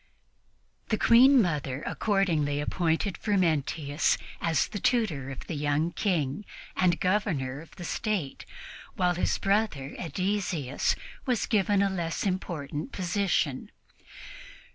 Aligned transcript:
The 0.89 0.97
Queen 0.97 1.39
Mother 1.43 1.83
accordingly 1.83 2.59
appointed 2.59 3.19
Frumentius 3.19 4.17
as 4.41 4.67
the 4.69 4.79
tutor 4.79 5.29
of 5.29 5.45
the 5.45 5.53
young 5.53 5.91
King, 5.91 6.43
and 6.75 6.99
Governor 6.99 7.61
of 7.61 7.75
the 7.75 7.83
State, 7.83 8.43
while 8.95 9.13
his 9.13 9.37
brother 9.37 9.91
Ædesius 9.99 10.95
was 11.27 11.45
given 11.45 11.83
a 11.83 11.89
less 11.91 12.25
important 12.25 12.91
position. 12.91 13.69